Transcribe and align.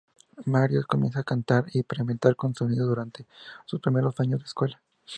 Marius 0.47 0.87
comenzó 0.87 1.19
a 1.19 1.23
cantar 1.23 1.65
y 1.73 1.77
experimentar 1.77 2.35
con 2.35 2.55
sonidos 2.55 2.87
durante 2.87 3.27
sus 3.67 3.79
primeros 3.81 4.19
años 4.19 4.39
de 4.39 4.45
escuela. 4.47 4.81